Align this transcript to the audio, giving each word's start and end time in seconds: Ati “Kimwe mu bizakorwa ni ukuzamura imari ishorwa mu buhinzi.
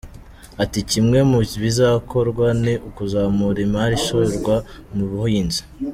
Ati 0.63 0.79
“Kimwe 0.91 1.19
mu 1.29 1.39
bizakorwa 1.63 2.45
ni 2.63 2.73
ukuzamura 2.89 3.59
imari 3.67 3.93
ishorwa 3.99 4.55
mu 4.95 5.03
buhinzi. 5.11 5.61